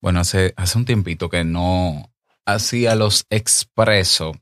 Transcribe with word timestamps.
Bueno, 0.00 0.20
hace, 0.20 0.52
hace 0.56 0.78
un 0.78 0.84
tiempito 0.84 1.28
que 1.28 1.44
no 1.44 2.10
hacía 2.44 2.94
los 2.94 3.26
expreso. 3.30 4.32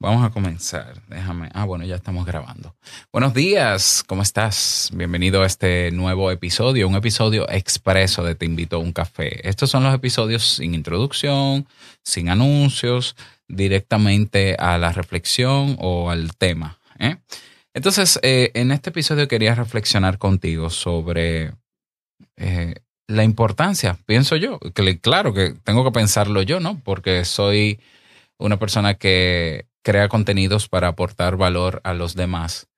Vamos 0.00 0.24
a 0.24 0.30
comenzar. 0.30 1.00
Déjame. 1.08 1.48
Ah, 1.52 1.64
bueno, 1.64 1.84
ya 1.84 1.94
estamos 1.94 2.26
grabando. 2.26 2.74
Buenos 3.12 3.34
días, 3.34 4.02
¿cómo 4.06 4.22
estás? 4.22 4.90
Bienvenido 4.92 5.42
a 5.42 5.46
este 5.46 5.90
nuevo 5.92 6.30
episodio, 6.30 6.88
un 6.88 6.96
episodio 6.96 7.48
expreso 7.50 8.24
de 8.24 8.34
Te 8.34 8.46
invito 8.46 8.76
a 8.76 8.78
un 8.80 8.92
café. 8.92 9.46
Estos 9.48 9.70
son 9.70 9.84
los 9.84 9.94
episodios 9.94 10.56
sin 10.56 10.74
introducción, 10.74 11.68
sin 12.02 12.28
anuncios, 12.28 13.14
directamente 13.46 14.56
a 14.58 14.76
la 14.78 14.92
reflexión 14.92 15.76
o 15.80 16.10
al 16.10 16.34
tema. 16.36 16.78
¿eh? 16.98 17.16
Entonces, 17.74 18.18
eh, 18.22 18.50
en 18.54 18.72
este 18.72 18.90
episodio 18.90 19.28
quería 19.28 19.54
reflexionar 19.54 20.18
contigo 20.18 20.70
sobre 20.70 21.52
eh, 22.36 22.74
la 23.10 23.24
importancia, 23.24 23.98
pienso 24.06 24.36
yo, 24.36 24.60
que 24.60 25.00
claro 25.00 25.34
que 25.34 25.54
tengo 25.64 25.84
que 25.84 25.90
pensarlo 25.90 26.42
yo, 26.42 26.60
¿no? 26.60 26.80
Porque 26.84 27.24
soy 27.24 27.80
una 28.38 28.58
persona 28.58 28.94
que 28.94 29.66
crea 29.82 30.08
contenidos 30.08 30.68
para 30.68 30.88
aportar 30.88 31.36
valor 31.36 31.80
a 31.82 31.92
los 31.92 32.14
demás. 32.14 32.68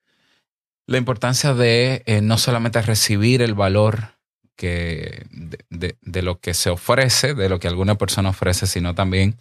La 0.86 0.96
importancia 0.96 1.52
de 1.52 2.02
eh, 2.06 2.22
no 2.22 2.38
solamente 2.38 2.80
recibir 2.80 3.42
el 3.42 3.54
valor 3.54 4.16
que, 4.56 5.26
de, 5.68 6.22
lo 6.22 6.40
que 6.40 6.54
se 6.54 6.70
ofrece, 6.70 7.34
de 7.34 7.50
lo 7.50 7.60
que 7.60 7.68
alguna 7.68 7.96
persona 7.96 8.30
ofrece, 8.30 8.66
sino 8.66 8.94
también 8.94 9.36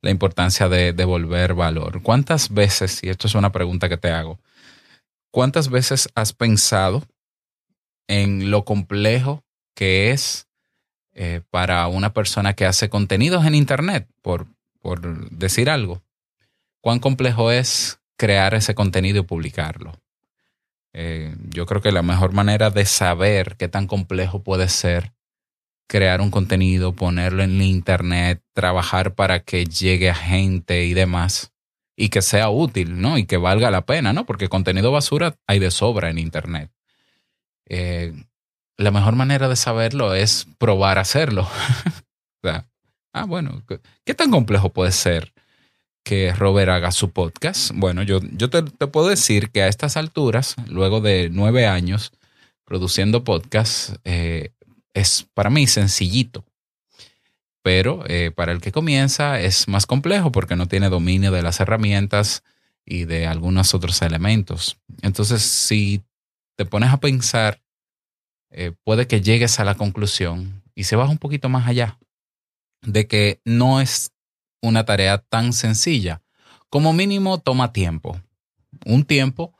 la 0.00 0.10
importancia 0.10 0.68
de 0.68 0.92
devolver 0.92 1.54
valor. 1.54 2.02
¿Cuántas 2.02 2.54
veces, 2.54 3.02
y 3.02 3.08
esto 3.08 3.26
es 3.26 3.34
una 3.34 3.50
pregunta 3.50 3.88
que 3.88 3.96
te 3.96 4.10
hago, 4.10 4.38
cuántas 5.32 5.70
veces 5.70 6.08
has 6.14 6.32
pensado 6.32 7.02
en 8.06 8.52
lo 8.52 8.64
complejo 8.64 9.42
que 9.76 10.10
es 10.10 10.48
eh, 11.12 11.42
para 11.50 11.86
una 11.86 12.12
persona 12.12 12.54
que 12.54 12.64
hace 12.64 12.88
contenidos 12.88 13.44
en 13.44 13.54
Internet, 13.54 14.08
por, 14.22 14.46
por 14.80 15.30
decir 15.30 15.70
algo. 15.70 16.02
¿Cuán 16.80 16.98
complejo 16.98 17.52
es 17.52 18.00
crear 18.16 18.54
ese 18.54 18.74
contenido 18.74 19.20
y 19.20 19.22
publicarlo? 19.22 19.92
Eh, 20.94 21.36
yo 21.50 21.66
creo 21.66 21.82
que 21.82 21.92
la 21.92 22.02
mejor 22.02 22.32
manera 22.32 22.70
de 22.70 22.86
saber 22.86 23.56
qué 23.58 23.68
tan 23.68 23.86
complejo 23.86 24.42
puede 24.42 24.68
ser 24.68 25.12
crear 25.86 26.22
un 26.22 26.30
contenido, 26.30 26.94
ponerlo 26.94 27.42
en 27.42 27.60
Internet, 27.60 28.42
trabajar 28.54 29.14
para 29.14 29.40
que 29.40 29.66
llegue 29.66 30.08
a 30.08 30.14
gente 30.14 30.86
y 30.86 30.94
demás, 30.94 31.52
y 31.96 32.08
que 32.08 32.22
sea 32.22 32.48
útil, 32.48 33.00
¿no? 33.00 33.18
Y 33.18 33.26
que 33.26 33.36
valga 33.36 33.70
la 33.70 33.84
pena, 33.84 34.14
¿no? 34.14 34.24
Porque 34.24 34.48
contenido 34.48 34.90
basura 34.90 35.36
hay 35.46 35.58
de 35.58 35.70
sobra 35.70 36.08
en 36.08 36.18
Internet. 36.18 36.70
Eh, 37.66 38.14
la 38.78 38.90
mejor 38.90 39.16
manera 39.16 39.48
de 39.48 39.56
saberlo 39.56 40.14
es 40.14 40.46
probar 40.58 40.98
hacerlo. 40.98 41.48
ah, 43.12 43.24
bueno, 43.24 43.62
¿qué 44.04 44.14
tan 44.14 44.30
complejo 44.30 44.72
puede 44.72 44.92
ser 44.92 45.32
que 46.04 46.32
Robert 46.32 46.70
haga 46.70 46.92
su 46.92 47.10
podcast? 47.10 47.72
Bueno, 47.74 48.02
yo, 48.02 48.20
yo 48.32 48.50
te, 48.50 48.62
puedo 48.62 49.08
decir 49.08 49.50
que 49.50 49.62
a 49.62 49.68
estas 49.68 49.96
alturas, 49.96 50.56
luego 50.68 51.00
de 51.00 51.30
nueve 51.30 51.66
años 51.66 52.12
produciendo 52.64 53.24
podcast, 53.24 53.96
eh, 54.04 54.52
es 54.92 55.26
para 55.34 55.50
mí 55.50 55.66
sencillito. 55.66 56.44
Pero 57.62 58.04
eh, 58.06 58.30
para 58.34 58.52
el 58.52 58.60
que 58.60 58.72
comienza 58.72 59.40
es 59.40 59.66
más 59.68 59.86
complejo 59.86 60.30
porque 60.30 60.54
no 60.54 60.68
tiene 60.68 60.88
dominio 60.88 61.32
de 61.32 61.42
las 61.42 61.58
herramientas 61.60 62.44
y 62.84 63.04
de 63.04 63.26
algunos 63.26 63.74
otros 63.74 64.02
elementos. 64.02 64.78
Entonces, 65.02 65.42
si 65.42 66.02
te 66.56 66.64
pones 66.64 66.90
a 66.90 67.00
pensar 67.00 67.60
eh, 68.58 68.72
puede 68.84 69.06
que 69.06 69.20
llegues 69.20 69.60
a 69.60 69.64
la 69.64 69.74
conclusión 69.74 70.62
y 70.74 70.84
se 70.84 70.96
baja 70.96 71.10
un 71.10 71.18
poquito 71.18 71.50
más 71.50 71.68
allá 71.68 71.98
de 72.80 73.06
que 73.06 73.42
no 73.44 73.82
es 73.82 74.12
una 74.62 74.86
tarea 74.86 75.18
tan 75.18 75.52
sencilla. 75.52 76.22
Como 76.70 76.94
mínimo 76.94 77.38
toma 77.38 77.74
tiempo. 77.74 78.18
Un 78.86 79.04
tiempo 79.04 79.52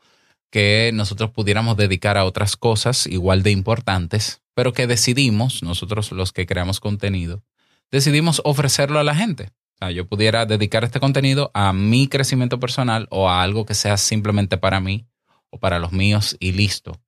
que 0.49 0.89
nosotros 0.95 1.29
pudiéramos 1.29 1.77
dedicar 1.77 2.17
a 2.17 2.25
otras 2.25 2.57
cosas 2.57 3.05
igual 3.05 3.43
de 3.43 3.51
importantes, 3.51 4.41
pero 4.55 4.73
que 4.73 4.87
decidimos, 4.87 5.61
nosotros 5.61 6.11
los 6.11 6.33
que 6.33 6.47
creamos 6.47 6.79
contenido, 6.79 7.43
decidimos 7.91 8.41
ofrecerlo 8.45 8.97
a 8.97 9.03
la 9.03 9.13
gente. 9.13 9.51
O 9.75 9.77
sea, 9.77 9.91
yo 9.91 10.07
pudiera 10.07 10.47
dedicar 10.47 10.83
este 10.83 10.99
contenido 10.99 11.51
a 11.53 11.71
mi 11.71 12.07
crecimiento 12.07 12.59
personal 12.59 13.07
o 13.11 13.29
a 13.29 13.43
algo 13.43 13.63
que 13.67 13.75
sea 13.75 13.97
simplemente 13.97 14.57
para 14.57 14.79
mí 14.79 15.05
o 15.51 15.59
para 15.59 15.77
los 15.77 15.91
míos 15.91 16.35
y 16.39 16.53
listo. 16.53 16.99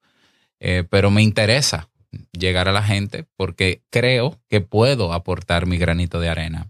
Eh, 0.60 0.84
pero 0.90 1.12
me 1.12 1.22
interesa 1.22 1.90
llegar 2.32 2.68
a 2.68 2.72
la 2.72 2.84
gente 2.84 3.26
porque 3.38 3.82
creo 3.90 4.40
que 4.50 4.62
puedo 4.62 5.14
aportar 5.14 5.66
mi 5.66 5.78
granito 5.78 6.20
de 6.20 6.30
arena. 6.30 6.70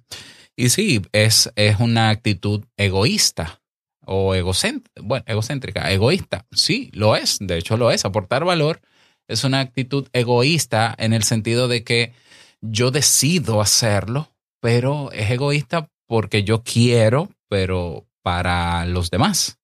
Y 0.56 0.70
sí, 0.70 1.02
es, 1.14 1.52
es 1.56 1.80
una 1.80 2.10
actitud 2.10 2.66
egoísta 2.78 3.62
o 4.06 4.36
egocéntrica, 4.36 5.02
bueno, 5.02 5.24
egocéntrica, 5.28 5.92
egoísta. 5.92 6.46
Sí, 6.52 6.90
lo 6.94 7.16
es, 7.16 7.38
de 7.40 7.58
hecho 7.58 7.78
lo 7.78 7.92
es. 7.92 8.06
Aportar 8.06 8.44
valor 8.44 8.82
es 9.28 9.44
una 9.44 9.60
actitud 9.60 10.08
egoísta 10.12 10.96
en 10.98 11.14
el 11.14 11.24
sentido 11.24 11.68
de 11.68 11.84
que 11.84 12.14
yo 12.62 12.92
decido 12.92 13.62
hacerlo, 13.62 14.30
pero 14.60 15.12
es 15.12 15.30
egoísta 15.30 15.90
porque 16.08 16.44
yo 16.44 16.64
quiero, 16.64 17.30
pero 17.48 18.08
para 18.24 18.86
los 18.86 19.12
demás. 19.12 19.60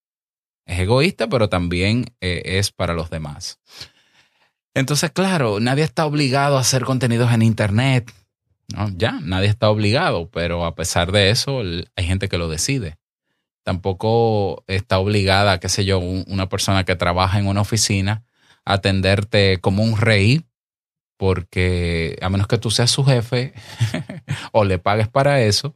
Es 0.65 0.79
egoísta, 0.79 1.27
pero 1.27 1.49
también 1.49 2.05
eh, 2.21 2.41
es 2.45 2.71
para 2.71 2.93
los 2.93 3.09
demás. 3.09 3.59
Entonces, 4.75 5.09
claro, 5.11 5.61
nadie 5.61 5.85
está 5.85 6.05
obligado 6.05 6.57
a 6.57 6.61
hacer 6.61 6.83
contenidos 6.83 7.31
en 7.31 7.41
Internet. 7.41 8.13
¿no? 8.67 8.89
Ya, 8.89 9.19
nadie 9.23 9.47
está 9.47 9.69
obligado, 9.69 10.29
pero 10.29 10.65
a 10.65 10.75
pesar 10.75 11.13
de 11.13 11.29
eso, 11.29 11.61
hay 11.61 12.05
gente 12.05 12.27
que 12.27 12.37
lo 12.37 12.49
decide. 12.49 12.97
Tampoco 13.63 14.65
está 14.67 14.99
obligada, 14.99 15.59
qué 15.61 15.69
sé 15.69 15.85
yo, 15.85 15.99
una 15.99 16.49
persona 16.49 16.83
que 16.83 16.97
trabaja 16.97 17.39
en 17.39 17.47
una 17.47 17.61
oficina 17.61 18.25
a 18.65 18.73
atenderte 18.73 19.59
como 19.61 19.81
un 19.81 19.97
rey, 19.97 20.43
porque 21.17 22.17
a 22.21 22.29
menos 22.29 22.47
que 22.47 22.57
tú 22.57 22.69
seas 22.69 22.91
su 22.91 23.05
jefe 23.05 23.53
o 24.51 24.65
le 24.65 24.77
pagues 24.77 25.07
para 25.07 25.41
eso, 25.41 25.73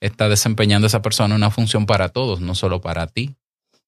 está 0.00 0.28
desempeñando 0.28 0.88
esa 0.88 1.00
persona 1.00 1.36
una 1.36 1.52
función 1.52 1.86
para 1.86 2.08
todos, 2.08 2.40
no 2.40 2.56
solo 2.56 2.80
para 2.80 3.06
ti. 3.06 3.36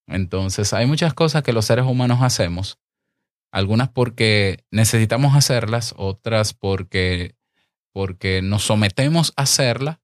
Entonces, 0.07 0.73
hay 0.73 0.87
muchas 0.87 1.13
cosas 1.13 1.43
que 1.43 1.53
los 1.53 1.65
seres 1.65 1.87
humanos 1.87 2.19
hacemos 2.23 2.79
algunas 3.55 3.89
porque 3.89 4.65
necesitamos 4.73 5.37
hacerlas, 5.37 5.95
otras 5.97 6.55
porque, 6.55 7.37
porque 7.93 8.43
nos 8.43 8.65
sometemos 8.65 9.33
a 9.37 9.43
hacerlas, 9.43 9.99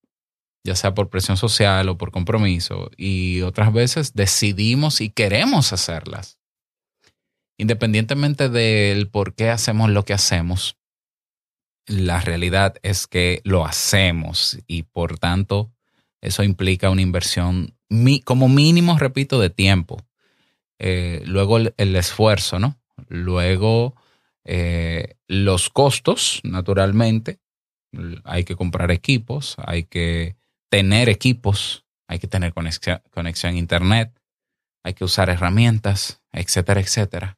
ya 0.65 0.77
sea 0.77 0.95
por 0.95 1.11
presión 1.11 1.37
social 1.37 1.89
o 1.89 1.99
por 1.99 2.13
compromiso, 2.13 2.93
y 2.97 3.41
otras 3.41 3.73
veces 3.73 4.15
decidimos 4.15 5.01
y 5.01 5.11
queremos 5.11 5.73
hacerlas. 5.73 6.39
Independientemente 7.59 8.49
del 8.49 9.09
por 9.09 9.35
qué 9.35 9.51
hacemos 9.51 9.91
lo 9.91 10.05
que 10.05 10.13
hacemos, 10.13 10.77
la 11.87 12.21
realidad 12.21 12.77
es 12.83 13.09
que 13.09 13.41
lo 13.43 13.67
hacemos 13.67 14.61
y 14.69 14.85
por 14.85 15.19
tanto 15.19 15.73
eso 16.21 16.45
implica 16.45 16.89
una 16.89 17.03
inversión 17.03 17.77
como 18.25 18.49
mínimo, 18.49 18.97
repito, 18.97 19.41
de 19.41 19.51
tiempo. 19.51 20.07
Eh, 20.79 21.25
luego 21.27 21.59
el 21.59 21.97
esfuerzo, 21.97 22.61
¿no? 22.61 22.81
Luego, 23.11 23.97
eh, 24.45 25.17
los 25.27 25.69
costos, 25.69 26.41
naturalmente. 26.45 27.41
Hay 28.25 28.45
que 28.45 28.55
comprar 28.55 28.93
equipos, 28.93 29.57
hay 29.59 29.83
que 29.83 30.37
tener 30.71 31.09
equipos, 31.09 31.85
hay 32.07 32.21
que 32.21 32.29
tener 32.29 32.55
conexión, 32.55 33.03
a 33.55 33.59
Internet, 33.59 34.13
hay 34.85 34.95
que 34.95 35.05
usar 35.05 35.29
herramientas, 35.29 36.23
etcétera, 36.33 36.81
etcétera. 36.81 37.37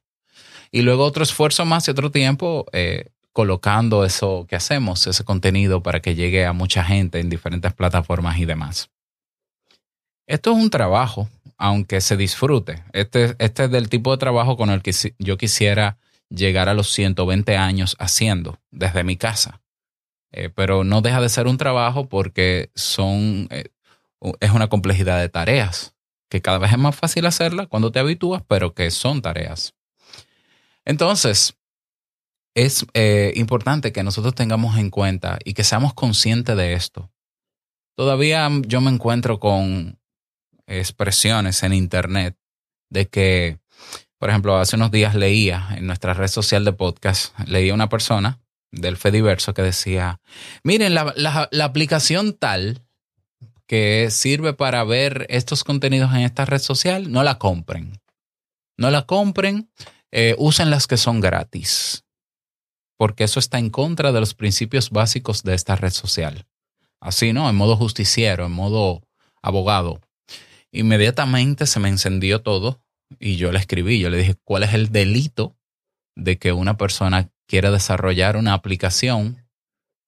Y 0.71 0.83
luego 0.83 1.05
otro 1.05 1.23
esfuerzo 1.23 1.65
más 1.65 1.87
y 1.87 1.91
otro 1.91 2.11
tiempo 2.11 2.67
eh, 2.71 3.09
colocando 3.31 4.05
eso 4.05 4.45
que 4.47 4.55
hacemos, 4.55 5.07
ese 5.07 5.23
contenido 5.23 5.81
para 5.81 6.01
que 6.01 6.13
llegue 6.13 6.45
a 6.45 6.53
mucha 6.53 6.83
gente 6.83 7.19
en 7.19 7.29
diferentes 7.29 7.73
plataformas 7.73 8.37
y 8.37 8.45
demás. 8.45 8.91
Esto 10.27 10.51
es 10.51 10.57
un 10.57 10.69
trabajo, 10.69 11.29
aunque 11.57 12.01
se 12.01 12.17
disfrute. 12.17 12.83
Este, 12.93 13.35
este 13.39 13.65
es 13.65 13.71
del 13.71 13.89
tipo 13.89 14.11
de 14.11 14.17
trabajo 14.17 14.57
con 14.57 14.69
el 14.69 14.81
que 14.81 14.93
yo 15.19 15.37
quisiera 15.37 15.97
llegar 16.29 16.69
a 16.69 16.73
los 16.73 16.91
120 16.91 17.57
años 17.57 17.95
haciendo 17.99 18.59
desde 18.71 19.03
mi 19.03 19.17
casa. 19.17 19.61
Eh, 20.31 20.49
pero 20.49 20.83
no 20.83 21.01
deja 21.01 21.21
de 21.21 21.29
ser 21.29 21.47
un 21.47 21.57
trabajo 21.57 22.09
porque 22.09 22.71
son, 22.73 23.47
eh, 23.51 23.69
es 24.39 24.51
una 24.51 24.67
complejidad 24.67 25.19
de 25.19 25.29
tareas, 25.29 25.93
que 26.29 26.41
cada 26.41 26.57
vez 26.57 26.71
es 26.71 26.79
más 26.79 26.95
fácil 26.95 27.25
hacerla 27.27 27.67
cuando 27.67 27.91
te 27.91 27.99
habitúas, 27.99 28.41
pero 28.47 28.73
que 28.73 28.89
son 28.89 29.21
tareas. 29.21 29.75
Entonces, 30.85 31.55
es 32.55 32.85
eh, 32.93 33.33
importante 33.35 33.91
que 33.91 34.03
nosotros 34.03 34.35
tengamos 34.35 34.77
en 34.77 34.89
cuenta 34.89 35.39
y 35.43 35.53
que 35.53 35.63
seamos 35.63 35.93
conscientes 35.93 36.57
de 36.57 36.73
esto. 36.73 37.11
Todavía 37.95 38.49
yo 38.65 38.81
me 38.81 38.89
encuentro 38.89 39.39
con 39.39 39.99
expresiones 40.79 41.63
en 41.63 41.73
Internet 41.73 42.37
de 42.89 43.07
que, 43.07 43.59
por 44.17 44.29
ejemplo, 44.29 44.57
hace 44.57 44.75
unos 44.75 44.91
días 44.91 45.15
leía 45.15 45.69
en 45.75 45.87
nuestra 45.87 46.13
red 46.13 46.27
social 46.27 46.65
de 46.65 46.73
podcast, 46.73 47.37
leía 47.47 47.73
una 47.73 47.89
persona 47.89 48.39
del 48.71 48.97
Fediverso 48.97 49.53
que 49.53 49.61
decía, 49.61 50.19
miren, 50.63 50.93
la, 50.93 51.13
la 51.51 51.65
aplicación 51.65 52.33
tal 52.33 52.81
que 53.67 54.09
sirve 54.11 54.53
para 54.53 54.83
ver 54.83 55.25
estos 55.29 55.63
contenidos 55.63 56.11
en 56.13 56.21
esta 56.21 56.45
red 56.45 56.59
social, 56.59 57.11
no 57.11 57.23
la 57.23 57.39
compren. 57.39 57.99
No 58.77 58.91
la 58.91 59.05
compren, 59.05 59.69
eh, 60.11 60.35
usen 60.37 60.69
las 60.69 60.87
que 60.87 60.97
son 60.97 61.21
gratis, 61.21 62.05
porque 62.97 63.23
eso 63.23 63.39
está 63.39 63.59
en 63.59 63.69
contra 63.69 64.11
de 64.11 64.19
los 64.19 64.33
principios 64.33 64.89
básicos 64.89 65.43
de 65.43 65.53
esta 65.53 65.75
red 65.75 65.91
social. 65.91 66.45
Así, 66.99 67.33
¿no? 67.33 67.49
En 67.49 67.55
modo 67.55 67.75
justiciero, 67.75 68.45
en 68.45 68.51
modo 68.51 69.01
abogado. 69.41 70.01
Inmediatamente 70.73 71.67
se 71.67 71.79
me 71.79 71.87
encendió 71.87 72.41
todo 72.41 72.81
y 73.19 73.37
yo 73.37 73.51
le 73.51 73.59
escribí, 73.59 73.99
yo 73.99 74.09
le 74.09 74.17
dije, 74.17 74.35
¿cuál 74.43 74.63
es 74.63 74.73
el 74.73 74.91
delito 74.91 75.55
de 76.15 76.39
que 76.39 76.51
una 76.51 76.77
persona 76.77 77.29
quiera 77.47 77.69
desarrollar 77.69 78.37
una 78.37 78.53
aplicación 78.53 79.45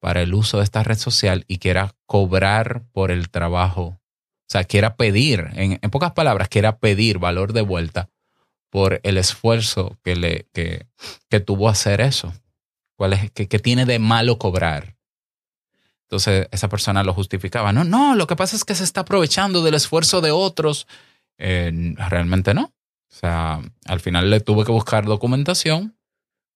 para 0.01 0.21
el 0.21 0.33
uso 0.33 0.57
de 0.57 0.63
esta 0.63 0.83
red 0.83 0.97
social 0.97 1.45
y 1.47 1.59
quiera 1.59 1.95
cobrar 2.07 2.83
por 2.91 3.11
el 3.11 3.29
trabajo? 3.29 3.83
O 3.83 4.49
sea, 4.49 4.63
quiera 4.63 4.95
pedir, 4.95 5.49
en, 5.53 5.79
pocas 5.91 6.13
palabras, 6.13 6.49
quiera 6.49 6.79
pedir 6.79 7.19
valor 7.19 7.53
de 7.53 7.61
vuelta 7.61 8.09
por 8.71 8.99
el 9.03 9.19
esfuerzo 9.19 9.99
que, 10.03 10.15
le, 10.15 10.47
que, 10.51 10.87
que 11.29 11.39
tuvo 11.39 11.69
hacer 11.69 12.01
eso. 12.01 12.33
¿Cuál 12.97 13.13
es, 13.13 13.31
que, 13.31 13.59
tiene 13.59 13.85
de 13.85 13.99
malo 13.99 14.39
cobrar? 14.39 14.95
Entonces 16.07 16.47
esa 16.51 16.69
persona 16.69 17.03
lo 17.03 17.13
justificaba. 17.13 17.73
No, 17.73 17.83
no, 17.83 18.15
lo 18.15 18.27
que 18.27 18.35
pasa 18.35 18.55
es 18.55 18.63
que 18.63 18.75
se 18.75 18.83
está 18.83 19.01
aprovechando 19.01 19.63
del 19.63 19.73
esfuerzo 19.73 20.21
de 20.21 20.31
otros. 20.31 20.87
Eh, 21.37 21.95
realmente 21.97 22.53
no. 22.53 22.63
O 22.63 23.17
sea, 23.17 23.61
al 23.85 23.99
final 23.99 24.29
le 24.29 24.39
tuve 24.39 24.65
que 24.65 24.71
buscar 24.71 25.05
documentación 25.05 25.97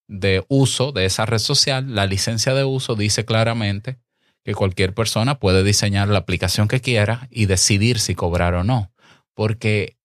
de 0.07 0.45
uso 0.49 0.91
de 0.91 1.05
esa 1.05 1.25
red 1.25 1.39
social. 1.39 1.95
La 1.95 2.05
licencia 2.05 2.53
de 2.53 2.63
uso 2.63 2.95
dice 2.95 3.25
claramente 3.25 3.99
que 4.43 4.53
cualquier 4.53 4.93
persona 4.93 5.39
puede 5.39 5.63
diseñar 5.63 6.09
la 6.09 6.19
aplicación 6.19 6.67
que 6.67 6.81
quiera 6.81 7.27
y 7.31 7.45
decidir 7.45 7.99
si 7.99 8.15
cobrar 8.15 8.53
o 8.53 8.63
no. 8.63 8.91
Porque 9.33 9.97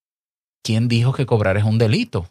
¿quién 0.63 0.89
dijo 0.89 1.13
que 1.13 1.27
cobrar 1.27 1.57
es 1.57 1.65
un 1.65 1.79
delito? 1.79 2.31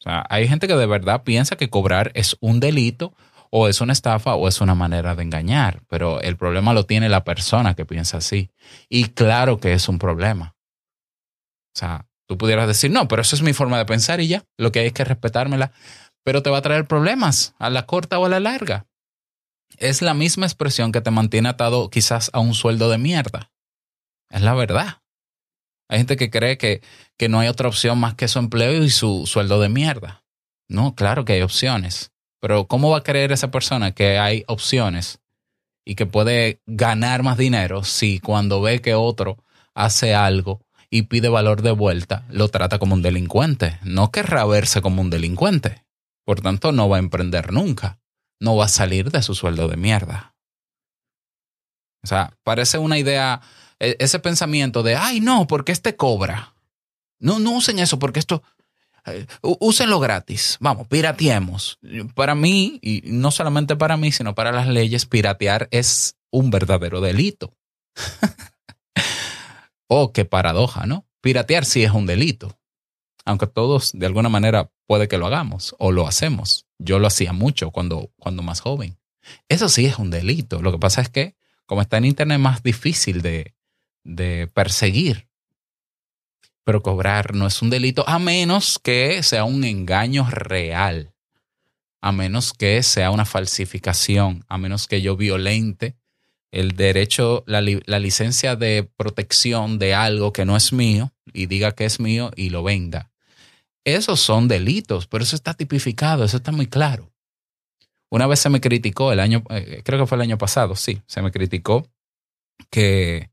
O 0.00 0.02
sea, 0.02 0.24
hay 0.30 0.48
gente 0.48 0.66
que 0.66 0.76
de 0.76 0.86
verdad 0.86 1.22
piensa 1.22 1.56
que 1.56 1.70
cobrar 1.70 2.10
es 2.14 2.36
un 2.40 2.58
delito 2.58 3.14
o 3.54 3.68
es 3.68 3.82
una 3.82 3.92
estafa 3.92 4.34
o 4.34 4.48
es 4.48 4.62
una 4.62 4.74
manera 4.74 5.14
de 5.14 5.22
engañar, 5.22 5.82
pero 5.86 6.22
el 6.22 6.38
problema 6.38 6.72
lo 6.72 6.86
tiene 6.86 7.10
la 7.10 7.22
persona 7.22 7.74
que 7.74 7.84
piensa 7.84 8.16
así. 8.16 8.50
Y 8.88 9.10
claro 9.10 9.60
que 9.60 9.74
es 9.74 9.90
un 9.90 9.98
problema. 9.98 10.56
O 11.74 11.78
sea, 11.78 12.06
tú 12.26 12.38
pudieras 12.38 12.66
decir, 12.66 12.90
no, 12.90 13.08
pero 13.08 13.20
eso 13.20 13.36
es 13.36 13.42
mi 13.42 13.52
forma 13.52 13.76
de 13.76 13.84
pensar 13.84 14.22
y 14.22 14.28
ya, 14.28 14.44
lo 14.56 14.72
que 14.72 14.80
hay 14.80 14.86
es 14.86 14.92
que 14.94 15.04
respetármela, 15.04 15.72
pero 16.24 16.42
te 16.42 16.48
va 16.48 16.58
a 16.58 16.62
traer 16.62 16.86
problemas 16.86 17.54
a 17.58 17.68
la 17.68 17.84
corta 17.84 18.18
o 18.18 18.24
a 18.24 18.30
la 18.30 18.40
larga. 18.40 18.86
Es 19.76 20.00
la 20.00 20.14
misma 20.14 20.46
expresión 20.46 20.90
que 20.90 21.02
te 21.02 21.10
mantiene 21.10 21.50
atado 21.50 21.90
quizás 21.90 22.30
a 22.32 22.40
un 22.40 22.54
sueldo 22.54 22.88
de 22.88 22.98
mierda. 22.98 23.50
Es 24.30 24.40
la 24.40 24.54
verdad. 24.54 25.02
Hay 25.90 25.98
gente 25.98 26.16
que 26.16 26.30
cree 26.30 26.56
que, 26.56 26.80
que 27.18 27.28
no 27.28 27.40
hay 27.40 27.48
otra 27.48 27.68
opción 27.68 27.98
más 27.98 28.14
que 28.14 28.28
su 28.28 28.38
empleo 28.38 28.82
y 28.82 28.88
su 28.88 29.26
sueldo 29.26 29.60
de 29.60 29.68
mierda. 29.68 30.24
No, 30.68 30.94
claro 30.94 31.26
que 31.26 31.34
hay 31.34 31.42
opciones. 31.42 32.11
Pero 32.42 32.66
¿cómo 32.66 32.90
va 32.90 32.98
a 32.98 33.02
creer 33.04 33.30
esa 33.30 33.52
persona 33.52 33.92
que 33.92 34.18
hay 34.18 34.42
opciones 34.48 35.20
y 35.84 35.94
que 35.94 36.06
puede 36.06 36.60
ganar 36.66 37.22
más 37.22 37.38
dinero 37.38 37.84
si 37.84 38.18
cuando 38.18 38.60
ve 38.60 38.80
que 38.80 38.94
otro 38.94 39.44
hace 39.74 40.12
algo 40.12 40.60
y 40.90 41.02
pide 41.02 41.28
valor 41.28 41.62
de 41.62 41.70
vuelta, 41.70 42.26
lo 42.28 42.48
trata 42.48 42.80
como 42.80 42.94
un 42.94 43.02
delincuente? 43.02 43.78
No 43.84 44.10
querrá 44.10 44.44
verse 44.44 44.82
como 44.82 45.02
un 45.02 45.08
delincuente. 45.08 45.84
Por 46.24 46.40
tanto, 46.40 46.72
no 46.72 46.88
va 46.88 46.96
a 46.96 46.98
emprender 46.98 47.52
nunca. 47.52 48.00
No 48.40 48.56
va 48.56 48.64
a 48.64 48.68
salir 48.68 49.12
de 49.12 49.22
su 49.22 49.36
sueldo 49.36 49.68
de 49.68 49.76
mierda. 49.76 50.34
O 52.02 52.08
sea, 52.08 52.36
parece 52.42 52.76
una 52.78 52.98
idea 52.98 53.40
e, 53.78 53.94
ese 54.00 54.18
pensamiento 54.18 54.82
de, 54.82 54.96
ay, 54.96 55.20
no, 55.20 55.46
porque 55.46 55.70
este 55.70 55.94
cobra. 55.94 56.54
No, 57.20 57.38
no 57.38 57.52
usen 57.52 57.78
eso 57.78 58.00
porque 58.00 58.18
esto, 58.18 58.42
úsenlo 59.40 60.00
gratis. 60.00 60.56
Vamos, 60.60 60.86
pirateemos. 60.88 61.78
Para 62.14 62.34
mí, 62.34 62.78
y 62.82 63.02
no 63.06 63.30
solamente 63.30 63.76
para 63.76 63.96
mí, 63.96 64.12
sino 64.12 64.34
para 64.34 64.52
las 64.52 64.68
leyes, 64.68 65.06
piratear 65.06 65.68
es 65.70 66.16
un 66.30 66.50
verdadero 66.50 67.00
delito. 67.00 67.54
oh, 69.88 70.12
qué 70.12 70.24
paradoja, 70.24 70.86
¿no? 70.86 71.06
Piratear 71.20 71.64
sí 71.64 71.82
es 71.82 71.92
un 71.92 72.06
delito. 72.06 72.58
Aunque 73.24 73.46
todos 73.46 73.92
de 73.92 74.06
alguna 74.06 74.28
manera 74.28 74.70
puede 74.86 75.08
que 75.08 75.18
lo 75.18 75.26
hagamos 75.26 75.74
o 75.78 75.92
lo 75.92 76.06
hacemos. 76.06 76.66
Yo 76.78 76.98
lo 76.98 77.06
hacía 77.06 77.32
mucho 77.32 77.70
cuando, 77.70 78.10
cuando 78.18 78.42
más 78.42 78.60
joven. 78.60 78.98
Eso 79.48 79.68
sí 79.68 79.86
es 79.86 79.98
un 79.98 80.10
delito. 80.10 80.60
Lo 80.60 80.72
que 80.72 80.78
pasa 80.78 81.00
es 81.00 81.08
que 81.08 81.36
como 81.66 81.82
está 81.82 81.98
en 81.98 82.04
Internet 82.04 82.36
es 82.36 82.42
más 82.42 82.62
difícil 82.62 83.22
de, 83.22 83.54
de 84.04 84.48
perseguir. 84.52 85.28
Pero 86.64 86.82
cobrar 86.82 87.34
no 87.34 87.46
es 87.46 87.60
un 87.62 87.70
delito 87.70 88.08
a 88.08 88.18
menos 88.18 88.78
que 88.78 89.22
sea 89.22 89.44
un 89.44 89.64
engaño 89.64 90.28
real, 90.30 91.12
a 92.00 92.12
menos 92.12 92.52
que 92.52 92.82
sea 92.82 93.10
una 93.10 93.24
falsificación, 93.24 94.44
a 94.48 94.58
menos 94.58 94.86
que 94.86 95.02
yo 95.02 95.16
violente 95.16 95.96
el 96.52 96.76
derecho, 96.76 97.44
la, 97.46 97.62
la 97.62 97.98
licencia 97.98 98.56
de 98.56 98.88
protección 98.96 99.78
de 99.78 99.94
algo 99.94 100.32
que 100.32 100.44
no 100.44 100.56
es 100.56 100.72
mío 100.72 101.12
y 101.32 101.46
diga 101.46 101.72
que 101.72 101.86
es 101.86 101.98
mío 101.98 102.30
y 102.36 102.50
lo 102.50 102.62
venda. 102.62 103.10
Esos 103.84 104.20
son 104.20 104.48
delitos, 104.48 105.06
pero 105.06 105.24
eso 105.24 105.34
está 105.34 105.54
tipificado, 105.54 106.24
eso 106.24 106.36
está 106.36 106.52
muy 106.52 106.66
claro. 106.66 107.10
Una 108.10 108.26
vez 108.26 108.40
se 108.40 108.50
me 108.50 108.60
criticó 108.60 109.10
el 109.10 109.20
año, 109.20 109.42
eh, 109.48 109.80
creo 109.82 109.98
que 109.98 110.06
fue 110.06 110.16
el 110.16 110.22
año 110.22 110.38
pasado, 110.38 110.76
sí, 110.76 111.00
se 111.06 111.22
me 111.22 111.32
criticó 111.32 111.88
que 112.70 113.30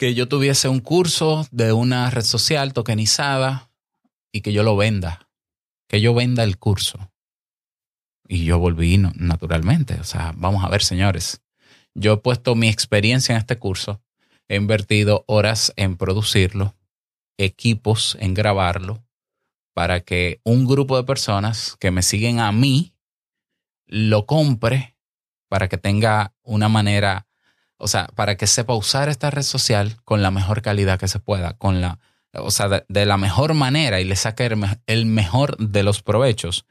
que 0.00 0.14
yo 0.14 0.28
tuviese 0.28 0.66
un 0.70 0.80
curso 0.80 1.46
de 1.50 1.74
una 1.74 2.08
red 2.08 2.22
social 2.22 2.72
tokenizada 2.72 3.70
y 4.32 4.40
que 4.40 4.54
yo 4.54 4.62
lo 4.62 4.74
venda, 4.74 5.28
que 5.90 6.00
yo 6.00 6.14
venda 6.14 6.42
el 6.42 6.56
curso. 6.56 7.12
Y 8.26 8.46
yo 8.46 8.58
volví 8.58 8.96
naturalmente. 8.96 10.00
O 10.00 10.04
sea, 10.04 10.32
vamos 10.34 10.64
a 10.64 10.70
ver, 10.70 10.82
señores. 10.82 11.42
Yo 11.94 12.14
he 12.14 12.16
puesto 12.16 12.54
mi 12.54 12.68
experiencia 12.68 13.34
en 13.34 13.40
este 13.40 13.58
curso, 13.58 14.00
he 14.48 14.56
invertido 14.56 15.22
horas 15.26 15.70
en 15.76 15.98
producirlo, 15.98 16.74
equipos 17.36 18.16
en 18.20 18.32
grabarlo, 18.32 19.04
para 19.74 20.00
que 20.00 20.40
un 20.44 20.66
grupo 20.66 20.96
de 20.96 21.04
personas 21.04 21.76
que 21.78 21.90
me 21.90 22.00
siguen 22.00 22.40
a 22.40 22.52
mí 22.52 22.94
lo 23.86 24.24
compre 24.24 24.96
para 25.50 25.68
que 25.68 25.76
tenga 25.76 26.32
una 26.42 26.70
manera 26.70 27.26
o 27.80 27.88
sea, 27.88 28.08
para 28.14 28.36
que 28.36 28.46
sepa 28.46 28.74
usar 28.74 29.08
esta 29.08 29.30
red 29.30 29.42
social 29.42 29.96
con 30.04 30.22
la 30.22 30.30
mejor 30.30 30.62
calidad 30.62 30.98
que 30.98 31.08
se 31.08 31.18
pueda, 31.18 31.54
con 31.54 31.80
la, 31.80 31.98
o 32.34 32.50
sea, 32.50 32.84
de, 32.86 33.06
la 33.06 33.16
mejor 33.16 33.54
manera 33.54 34.00
y 34.00 34.04
le 34.04 34.16
saque 34.16 34.48
el 34.86 35.06
mejor 35.06 35.56
de 35.56 35.82
los 35.82 36.02
provechos, 36.02 36.66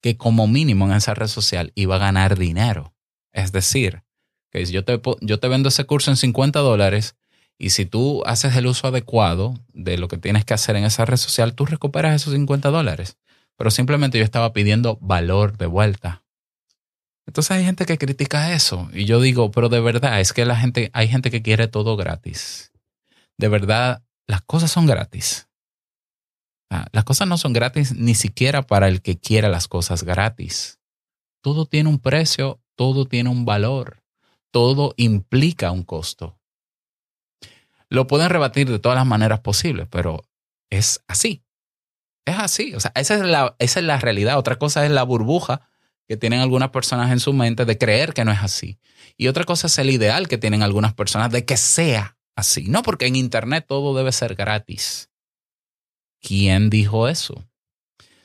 que 0.00 0.16
como 0.16 0.46
mínimo 0.46 0.86
en 0.86 0.92
esa 0.92 1.14
red 1.14 1.28
social 1.28 1.72
iba 1.74 1.96
a 1.96 1.98
ganar 1.98 2.38
dinero. 2.38 2.94
Es 3.32 3.52
decir, 3.52 4.02
que 4.50 4.64
yo 4.66 4.84
te, 4.84 5.00
yo 5.20 5.38
te 5.38 5.48
vendo 5.48 5.68
ese 5.68 5.84
curso 5.84 6.10
en 6.10 6.16
50 6.16 6.60
dólares 6.60 7.16
y 7.58 7.70
si 7.70 7.86
tú 7.86 8.22
haces 8.26 8.56
el 8.56 8.66
uso 8.66 8.88
adecuado 8.88 9.54
de 9.72 9.98
lo 9.98 10.08
que 10.08 10.18
tienes 10.18 10.44
que 10.44 10.54
hacer 10.54 10.76
en 10.76 10.84
esa 10.84 11.04
red 11.04 11.16
social, 11.16 11.54
tú 11.54 11.66
recuperas 11.66 12.14
esos 12.14 12.32
50 12.32 12.70
dólares. 12.70 13.16
Pero 13.56 13.70
simplemente 13.70 14.18
yo 14.18 14.24
estaba 14.24 14.52
pidiendo 14.52 14.98
valor 15.00 15.56
de 15.56 15.66
vuelta. 15.66 16.23
Entonces 17.26 17.50
hay 17.52 17.64
gente 17.64 17.86
que 17.86 17.98
critica 17.98 18.52
eso 18.52 18.88
y 18.92 19.06
yo 19.06 19.20
digo, 19.20 19.50
pero 19.50 19.68
de 19.68 19.80
verdad 19.80 20.20
es 20.20 20.32
que 20.32 20.44
la 20.44 20.56
gente, 20.56 20.90
hay 20.92 21.08
gente 21.08 21.30
que 21.30 21.42
quiere 21.42 21.68
todo 21.68 21.96
gratis. 21.96 22.72
De 23.38 23.48
verdad, 23.48 24.02
las 24.26 24.42
cosas 24.42 24.70
son 24.70 24.86
gratis. 24.86 25.48
Ah, 26.70 26.86
las 26.92 27.04
cosas 27.04 27.28
no 27.28 27.38
son 27.38 27.52
gratis 27.52 27.94
ni 27.94 28.14
siquiera 28.14 28.62
para 28.62 28.88
el 28.88 29.00
que 29.00 29.18
quiera 29.18 29.48
las 29.48 29.68
cosas 29.68 30.02
gratis. 30.02 30.80
Todo 31.40 31.66
tiene 31.66 31.88
un 31.88 31.98
precio, 31.98 32.60
todo 32.74 33.06
tiene 33.06 33.30
un 33.30 33.44
valor, 33.44 34.02
todo 34.50 34.94
implica 34.96 35.70
un 35.70 35.82
costo. 35.82 36.38
Lo 37.88 38.06
pueden 38.06 38.30
rebatir 38.30 38.68
de 38.68 38.78
todas 38.78 38.96
las 38.96 39.06
maneras 39.06 39.40
posibles, 39.40 39.86
pero 39.90 40.24
es 40.70 41.02
así. 41.06 41.44
Es 42.24 42.38
así. 42.38 42.74
O 42.74 42.80
sea, 42.80 42.92
esa 42.94 43.14
es 43.14 43.22
la, 43.22 43.54
esa 43.58 43.80
es 43.80 43.86
la 43.86 43.98
realidad. 43.98 44.38
Otra 44.38 44.56
cosa 44.56 44.84
es 44.84 44.90
la 44.90 45.02
burbuja 45.02 45.68
que 46.06 46.16
tienen 46.16 46.40
algunas 46.40 46.70
personas 46.70 47.10
en 47.10 47.20
su 47.20 47.32
mente 47.32 47.64
de 47.64 47.78
creer 47.78 48.12
que 48.12 48.24
no 48.24 48.32
es 48.32 48.40
así. 48.40 48.78
Y 49.16 49.28
otra 49.28 49.44
cosa 49.44 49.66
es 49.66 49.78
el 49.78 49.90
ideal 49.90 50.28
que 50.28 50.38
tienen 50.38 50.62
algunas 50.62 50.94
personas 50.94 51.30
de 51.30 51.44
que 51.44 51.56
sea 51.56 52.16
así. 52.36 52.66
No, 52.68 52.82
porque 52.82 53.06
en 53.06 53.16
Internet 53.16 53.64
todo 53.66 53.96
debe 53.96 54.12
ser 54.12 54.34
gratis. 54.34 55.10
¿Quién 56.20 56.70
dijo 56.70 57.08
eso? 57.08 57.44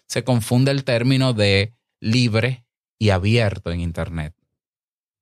Se 0.07 0.23
confunde 0.23 0.71
el 0.71 0.83
término 0.83 1.33
de 1.33 1.73
libre 1.99 2.65
y 2.97 3.09
abierto 3.09 3.71
en 3.71 3.81
Internet. 3.81 4.35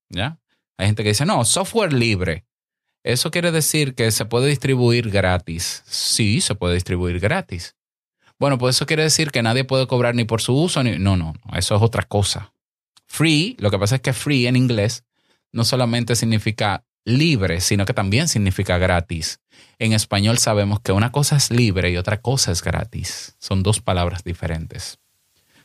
¿Ya? 0.09 0.39
Hay 0.77 0.87
gente 0.87 1.03
que 1.03 1.09
dice, 1.09 1.25
no, 1.25 1.43
software 1.43 1.93
libre. 1.93 2.45
Eso 3.03 3.31
quiere 3.31 3.51
decir 3.51 3.95
que 3.95 4.11
se 4.11 4.25
puede 4.25 4.47
distribuir 4.47 5.09
gratis. 5.09 5.83
Sí, 5.85 6.41
se 6.41 6.55
puede 6.55 6.73
distribuir 6.73 7.19
gratis. 7.19 7.76
Bueno, 8.39 8.58
pues 8.58 8.75
eso 8.75 8.86
quiere 8.86 9.03
decir 9.03 9.32
que 9.32 9.41
nadie 9.41 9.63
puede 9.63 9.88
cobrar 9.88 10.15
ni 10.15 10.24
por 10.24 10.41
su 10.41 10.53
uso, 10.53 10.84
ni... 10.84 11.00
No, 11.00 11.17
no, 11.17 11.34
eso 11.53 11.75
es 11.75 11.82
otra 11.82 12.03
cosa. 12.03 12.53
Free, 13.08 13.56
lo 13.60 13.72
que 13.72 13.79
pasa 13.79 13.96
es 13.96 14.01
que 14.01 14.13
free 14.13 14.48
en 14.48 14.56
inglés 14.56 15.03
no 15.51 15.63
solamente 15.63 16.15
significa 16.15 16.84
libre, 17.03 17.62
sino 17.62 17.86
que 17.86 17.94
también 17.94 18.27
significa 18.27 18.77
gratis. 18.77 19.39
En 19.79 19.94
español 19.94 20.38
sabemos 20.38 20.82
que 20.82 20.91
una 20.91 21.12
cosa 21.12 21.38
es 21.38 21.50
libre 21.51 21.89
y 21.89 21.98
otra 21.98 22.22
cosa 22.22 22.51
es 22.51 22.62
gratis. 22.62 23.36
Son 23.39 23.63
dos 23.63 23.79
palabras 23.79 24.24
diferentes. 24.24 25.00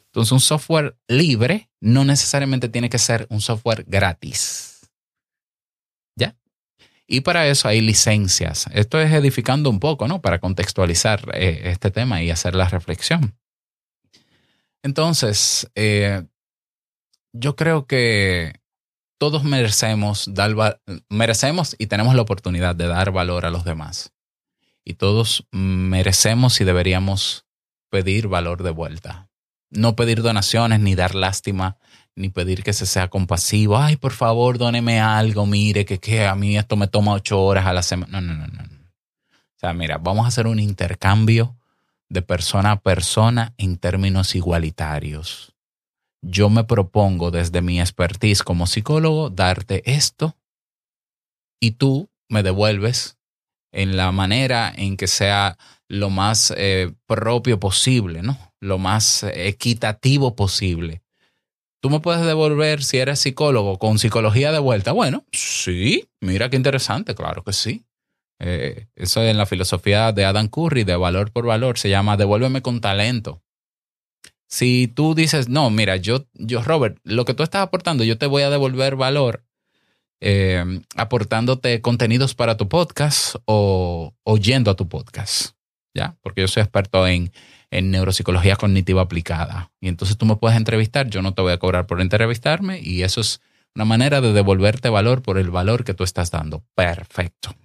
Entonces, 0.06 0.32
un 0.32 0.40
software 0.40 0.96
libre 1.08 1.68
no 1.80 2.04
necesariamente 2.04 2.68
tiene 2.68 2.90
que 2.90 2.98
ser 2.98 3.26
un 3.28 3.40
software 3.40 3.84
gratis. 3.88 4.71
Y 7.12 7.20
para 7.20 7.46
eso 7.46 7.68
hay 7.68 7.82
licencias. 7.82 8.64
Esto 8.72 8.98
es 8.98 9.12
edificando 9.12 9.68
un 9.68 9.80
poco, 9.80 10.08
¿no? 10.08 10.22
Para 10.22 10.38
contextualizar 10.38 11.28
eh, 11.34 11.60
este 11.64 11.90
tema 11.90 12.22
y 12.22 12.30
hacer 12.30 12.54
la 12.54 12.66
reflexión. 12.70 13.36
Entonces, 14.82 15.70
eh, 15.74 16.24
yo 17.34 17.54
creo 17.54 17.86
que 17.86 18.62
todos 19.18 19.44
merecemos, 19.44 20.24
dar, 20.32 20.80
merecemos 21.10 21.76
y 21.78 21.88
tenemos 21.88 22.14
la 22.14 22.22
oportunidad 22.22 22.74
de 22.74 22.86
dar 22.86 23.10
valor 23.10 23.44
a 23.44 23.50
los 23.50 23.64
demás. 23.64 24.14
Y 24.82 24.94
todos 24.94 25.46
merecemos 25.50 26.62
y 26.62 26.64
deberíamos 26.64 27.44
pedir 27.90 28.26
valor 28.28 28.62
de 28.62 28.70
vuelta. 28.70 29.28
No 29.68 29.96
pedir 29.96 30.22
donaciones, 30.22 30.80
ni 30.80 30.94
dar 30.94 31.14
lástima, 31.14 31.76
ni 32.16 32.28
pedir 32.28 32.62
que 32.62 32.72
se 32.72 32.86
sea 32.86 33.08
compasivo. 33.08 33.78
Ay, 33.78 33.96
por 33.96 34.12
favor, 34.12 34.58
dóneme 34.58 35.00
algo, 35.00 35.46
mire, 35.46 35.84
que, 35.84 35.98
que 35.98 36.26
a 36.26 36.34
mí 36.34 36.56
esto 36.56 36.76
me 36.76 36.88
toma 36.88 37.14
ocho 37.14 37.42
horas 37.42 37.66
a 37.66 37.72
la 37.72 37.82
semana. 37.82 38.20
No, 38.20 38.34
no, 38.34 38.46
no, 38.46 38.46
no. 38.46 38.62
O 38.62 39.58
sea, 39.58 39.72
mira, 39.72 39.98
vamos 39.98 40.24
a 40.24 40.28
hacer 40.28 40.46
un 40.46 40.58
intercambio 40.58 41.56
de 42.08 42.22
persona 42.22 42.72
a 42.72 42.80
persona 42.80 43.54
en 43.56 43.78
términos 43.78 44.34
igualitarios 44.34 45.52
yo 46.22 46.48
me 46.48 46.64
propongo 46.64 47.30
desde 47.30 47.60
mi 47.62 47.80
expertise 47.80 48.42
como 48.42 48.66
psicólogo 48.66 49.28
darte 49.28 49.82
esto 49.90 50.36
y 51.60 51.72
tú 51.72 52.10
me 52.28 52.42
devuelves 52.42 53.18
en 53.72 53.96
la 53.96 54.12
manera 54.12 54.72
en 54.74 54.96
que 54.96 55.08
sea 55.08 55.58
lo 55.88 56.10
más 56.10 56.52
eh, 56.56 56.92
propio 57.06 57.58
posible, 57.58 58.22
¿no? 58.22 58.38
Lo 58.60 58.78
más 58.78 59.24
equitativo 59.24 60.36
posible. 60.36 61.01
Tú 61.82 61.90
me 61.90 61.98
puedes 61.98 62.24
devolver 62.24 62.84
si 62.84 62.98
eres 62.98 63.18
psicólogo 63.18 63.76
con 63.76 63.98
psicología 63.98 64.52
de 64.52 64.60
vuelta. 64.60 64.92
Bueno, 64.92 65.24
sí, 65.32 66.08
mira 66.20 66.48
qué 66.48 66.54
interesante, 66.56 67.16
claro 67.16 67.42
que 67.42 67.52
sí. 67.52 67.84
Eh, 68.38 68.86
eso 68.94 69.20
en 69.20 69.36
la 69.36 69.46
filosofía 69.46 70.12
de 70.12 70.24
Adam 70.24 70.46
Curry, 70.46 70.84
de 70.84 70.94
valor 70.94 71.32
por 71.32 71.44
valor, 71.44 71.78
se 71.78 71.90
llama 71.90 72.16
devuélveme 72.16 72.62
con 72.62 72.80
talento. 72.80 73.42
Si 74.48 74.86
tú 74.86 75.16
dices, 75.16 75.48
no, 75.48 75.70
mira, 75.70 75.96
yo, 75.96 76.28
yo, 76.34 76.62
Robert, 76.62 76.98
lo 77.02 77.24
que 77.24 77.34
tú 77.34 77.42
estás 77.42 77.62
aportando, 77.62 78.04
yo 78.04 78.16
te 78.16 78.26
voy 78.26 78.44
a 78.44 78.50
devolver 78.50 78.94
valor 78.94 79.44
eh, 80.20 80.64
aportándote 80.94 81.80
contenidos 81.80 82.36
para 82.36 82.56
tu 82.56 82.68
podcast 82.68 83.34
o 83.44 84.14
oyendo 84.22 84.70
a 84.70 84.76
tu 84.76 84.88
podcast, 84.88 85.56
¿ya? 85.96 86.16
Porque 86.22 86.42
yo 86.42 86.48
soy 86.48 86.62
experto 86.62 87.08
en, 87.08 87.32
en 87.72 87.90
neuropsicología 87.90 88.56
cognitiva 88.56 89.02
aplicada. 89.02 89.72
Y 89.80 89.88
entonces 89.88 90.18
tú 90.18 90.26
me 90.26 90.36
puedes 90.36 90.58
entrevistar, 90.58 91.08
yo 91.08 91.22
no 91.22 91.32
te 91.32 91.40
voy 91.40 91.52
a 91.52 91.58
cobrar 91.58 91.86
por 91.86 92.00
entrevistarme 92.00 92.78
y 92.80 93.02
eso 93.02 93.22
es 93.22 93.40
una 93.74 93.86
manera 93.86 94.20
de 94.20 94.34
devolverte 94.34 94.90
valor 94.90 95.22
por 95.22 95.38
el 95.38 95.50
valor 95.50 95.82
que 95.82 95.94
tú 95.94 96.04
estás 96.04 96.30
dando. 96.30 96.62
Perfecto. 96.74 97.56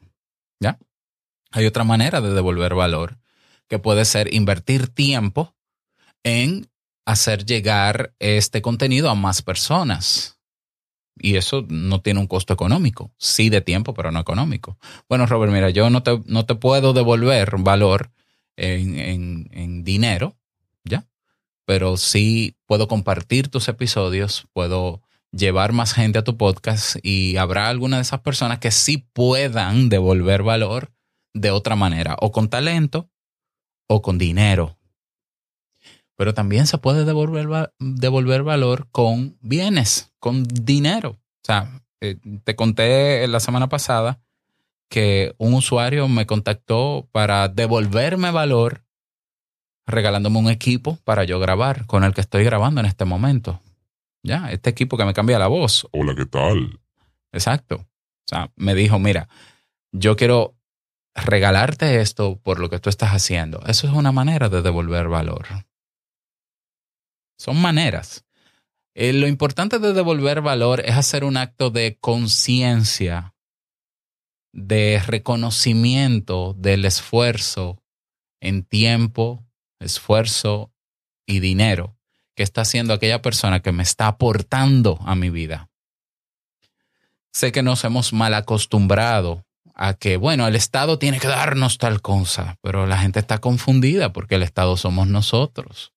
¿Ya? 0.62 0.80
Hay 1.52 1.66
otra 1.66 1.84
manera 1.84 2.22
de 2.22 2.34
devolver 2.34 2.74
valor 2.74 3.20
que 3.68 3.80
puede 3.80 4.06
ser 4.06 4.34
invertir 4.34 4.88
tiempo 4.88 5.54
en 6.24 6.70
hacer 7.06 7.46
llegar 7.46 8.14
este 8.20 8.62
contenido 8.62 9.10
a 9.10 9.16
más 9.16 9.42
personas. 9.42 10.40
Y 11.20 11.36
eso 11.36 11.66
no 11.68 12.00
tiene 12.00 12.22
un 12.22 12.28
costo 12.28 12.54
económico. 12.54 13.12
Sí 13.18 13.50
de 13.50 13.60
tiempo, 13.60 13.94
pero 13.94 14.12
no 14.12 14.22
económico. 14.22 14.78
Bueno, 15.10 15.26
Robert, 15.26 15.52
mira, 15.52 15.70
yo 15.70 15.90
no 15.90 16.02
te, 16.02 16.22
no 16.28 16.46
te 16.46 16.56
puedo 16.56 16.94
devolver 16.94 17.58
valor 17.58 18.12
en, 18.58 19.50
en 19.52 19.84
dinero, 19.84 20.36
¿ya? 20.84 21.08
Pero 21.66 21.98
sí 21.98 22.58
puedo 22.66 22.88
compartir 22.88 23.48
tus 23.48 23.68
episodios, 23.68 24.48
puedo 24.54 25.02
llevar 25.32 25.74
más 25.74 25.94
gente 25.94 26.20
a 26.20 26.24
tu 26.24 26.38
podcast 26.38 26.98
y 27.04 27.38
habrá 27.38 27.70
alguna 27.70 27.98
de 27.98 28.02
esas 28.04 28.22
personas 28.22 28.60
que 28.60 28.72
sí 28.72 29.08
puedan 29.14 29.90
devolver 29.90 30.44
valor 30.44 30.92
de 31.34 31.52
otra 31.52 31.76
manera, 31.76 32.18
o 32.20 32.32
con 32.32 32.50
talento 32.50 33.10
o 33.88 34.02
con 34.02 34.18
dinero 34.18 34.78
pero 36.18 36.34
también 36.34 36.68
se 36.68 36.80
puede 36.80 37.06
devolver, 37.06 37.72
devolver 37.80 38.44
valor 38.44 38.88
con 38.92 39.38
bienes, 39.40 40.12
con 40.20 40.44
dinero. 40.44 41.12
O 41.12 41.46
sea, 41.46 41.84
eh, 42.02 42.18
te 42.44 42.56
conté 42.56 43.26
la 43.28 43.40
semana 43.40 43.70
pasada 43.70 44.20
que 44.90 45.34
un 45.38 45.54
usuario 45.54 46.08
me 46.08 46.26
contactó 46.26 47.08
para 47.12 47.48
devolverme 47.50 48.32
valor 48.32 48.84
regalándome 49.86 50.40
un 50.40 50.50
equipo 50.50 50.98
para 51.04 51.24
yo 51.24 51.40
grabar 51.40 51.86
con 51.86 52.04
el 52.04 52.14
que 52.14 52.22
estoy 52.22 52.44
grabando 52.44 52.82
en 52.82 52.88
este 52.88 53.06
momento. 53.06 53.62
Ya, 54.24 54.52
este 54.52 54.70
equipo 54.70 54.98
que 54.98 55.06
me 55.06 55.14
cambia 55.14 55.40
la 55.40 55.48
voz. 55.48 55.88
Hola, 55.92 56.14
¿qué 56.16 56.26
tal? 56.26 56.80
Exacto. 57.32 57.76
O 57.76 58.28
sea, 58.28 58.52
me 58.56 58.76
dijo, 58.76 59.00
mira, 59.00 59.30
yo 59.94 60.18
quiero 60.18 60.56
regalarte 61.16 62.02
esto 62.02 62.38
por 62.38 62.60
lo 62.60 62.70
que 62.70 62.80
tú 62.80 62.90
estás 62.90 63.12
haciendo. 63.12 63.62
Eso 63.66 63.88
es 63.88 63.94
una 63.94 64.12
manera 64.12 64.50
de 64.50 64.62
devolver 64.62 65.08
valor. 65.08 65.46
Son 67.38 67.60
maneras. 67.62 68.26
Eh, 68.96 69.14
lo 69.14 69.28
importante 69.28 69.80
de 69.80 69.94
devolver 69.94 70.42
valor 70.42 70.82
es 70.82 70.96
hacer 70.96 71.24
un 71.24 71.38
acto 71.38 71.70
de 71.70 71.98
conciencia, 72.00 73.36
de 74.54 75.02
reconocimiento 75.06 76.54
del 76.58 76.86
esfuerzo 76.86 77.82
en 78.42 78.64
tiempo, 78.64 79.46
esfuerzo 79.80 80.72
y 81.26 81.40
dinero 81.40 81.98
que 82.36 82.44
está 82.44 82.62
haciendo 82.62 82.94
aquella 82.94 83.22
persona 83.22 83.62
que 83.62 83.72
me 83.72 83.84
está 83.84 84.08
aportando 84.08 85.00
a 85.06 85.16
mi 85.16 85.32
vida. 85.32 85.70
Sé 87.34 87.52
que 87.52 87.64
nos 87.64 87.84
hemos 87.84 88.14
mal 88.14 88.34
acostumbrado 88.36 89.44
a 89.74 89.94
que, 89.96 90.18
bueno, 90.18 90.48
el 90.48 90.56
Estado 90.56 91.00
tiene 91.00 91.20
que 91.20 91.28
darnos 91.28 91.78
tal 91.78 92.02
cosa, 92.02 92.58
pero 92.62 92.88
la 92.88 92.98
gente 93.00 93.20
está 93.20 93.40
confundida 93.40 94.14
porque 94.14 94.36
el 94.36 94.44
Estado 94.44 94.78
somos 94.78 95.08
nosotros. 95.08 95.94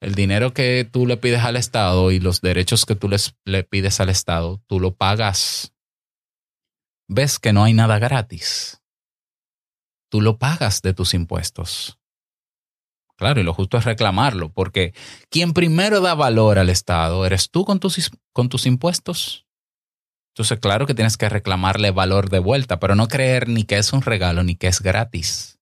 El 0.00 0.14
dinero 0.14 0.54
que 0.54 0.88
tú 0.90 1.06
le 1.06 1.18
pides 1.18 1.44
al 1.44 1.56
Estado 1.56 2.10
y 2.10 2.20
los 2.20 2.40
derechos 2.40 2.86
que 2.86 2.96
tú 2.96 3.08
les, 3.08 3.34
le 3.44 3.64
pides 3.64 4.00
al 4.00 4.08
Estado, 4.08 4.62
tú 4.66 4.80
lo 4.80 4.94
pagas. 4.94 5.74
Ves 7.12 7.40
que 7.40 7.52
no 7.52 7.64
hay 7.64 7.74
nada 7.74 7.98
gratis. 7.98 8.80
Tú 10.12 10.20
lo 10.20 10.38
pagas 10.38 10.80
de 10.80 10.94
tus 10.94 11.12
impuestos. 11.12 11.98
Claro, 13.16 13.40
y 13.40 13.42
lo 13.42 13.52
justo 13.52 13.76
es 13.76 13.84
reclamarlo, 13.84 14.52
porque 14.52 14.94
quien 15.28 15.52
primero 15.52 16.00
da 16.00 16.14
valor 16.14 16.60
al 16.60 16.70
Estado 16.70 17.26
eres 17.26 17.50
tú 17.50 17.64
con 17.64 17.80
tus, 17.80 18.12
con 18.32 18.48
tus 18.48 18.64
impuestos. 18.64 19.44
Entonces, 20.28 20.60
claro 20.60 20.86
que 20.86 20.94
tienes 20.94 21.16
que 21.16 21.28
reclamarle 21.28 21.90
valor 21.90 22.30
de 22.30 22.38
vuelta, 22.38 22.78
pero 22.78 22.94
no 22.94 23.08
creer 23.08 23.48
ni 23.48 23.64
que 23.64 23.78
es 23.78 23.92
un 23.92 24.02
regalo 24.02 24.44
ni 24.44 24.54
que 24.54 24.68
es 24.68 24.80
gratis, 24.80 25.58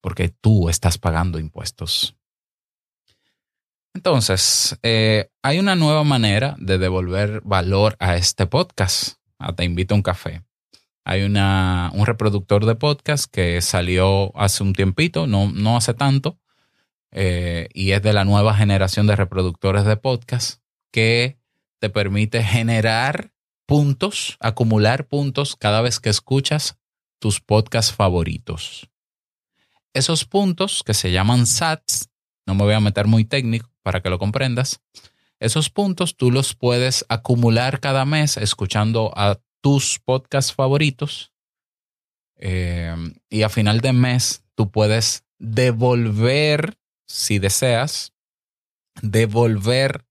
porque 0.00 0.28
tú 0.28 0.68
estás 0.68 0.98
pagando 0.98 1.38
impuestos. 1.38 2.16
Entonces, 3.94 4.76
eh, 4.82 5.30
hay 5.44 5.60
una 5.60 5.76
nueva 5.76 6.02
manera 6.02 6.56
de 6.58 6.78
devolver 6.78 7.42
valor 7.42 7.96
a 8.00 8.16
este 8.16 8.48
podcast. 8.48 9.20
Te 9.56 9.64
invito 9.64 9.94
a 9.94 9.96
un 9.96 10.02
café. 10.02 10.42
Hay 11.04 11.22
una, 11.22 11.90
un 11.94 12.04
reproductor 12.04 12.66
de 12.66 12.74
podcast 12.74 13.30
que 13.30 13.60
salió 13.60 14.36
hace 14.36 14.62
un 14.62 14.72
tiempito, 14.72 15.26
no, 15.26 15.50
no 15.52 15.76
hace 15.76 15.94
tanto, 15.94 16.40
eh, 17.12 17.68
y 17.72 17.92
es 17.92 18.02
de 18.02 18.12
la 18.12 18.24
nueva 18.24 18.54
generación 18.54 19.06
de 19.06 19.14
reproductores 19.14 19.84
de 19.84 19.96
podcast 19.96 20.60
que 20.90 21.38
te 21.78 21.90
permite 21.90 22.42
generar 22.42 23.32
puntos, 23.66 24.36
acumular 24.40 25.06
puntos 25.06 25.56
cada 25.56 25.80
vez 25.80 26.00
que 26.00 26.10
escuchas 26.10 26.78
tus 27.18 27.40
podcasts 27.40 27.94
favoritos. 27.94 28.90
Esos 29.92 30.24
puntos 30.24 30.82
que 30.84 30.94
se 30.94 31.12
llaman 31.12 31.46
SATs, 31.46 32.10
no 32.46 32.54
me 32.54 32.64
voy 32.64 32.74
a 32.74 32.80
meter 32.80 33.06
muy 33.06 33.24
técnico, 33.24 33.70
para 33.82 34.02
que 34.02 34.10
lo 34.10 34.18
comprendas. 34.18 34.82
Esos 35.38 35.70
puntos 35.70 36.16
tú 36.16 36.30
los 36.30 36.54
puedes 36.54 37.04
acumular 37.08 37.80
cada 37.80 38.04
mes 38.04 38.36
escuchando 38.36 39.12
a 39.16 39.38
tus 39.60 39.98
podcasts 39.98 40.52
favoritos. 40.52 41.32
Eh, 42.36 42.94
y 43.28 43.42
a 43.42 43.48
final 43.48 43.80
de 43.80 43.92
mes 43.92 44.44
tú 44.54 44.70
puedes 44.70 45.24
devolver, 45.38 46.78
si 47.06 47.38
deseas, 47.38 48.14
devolver 49.02 50.06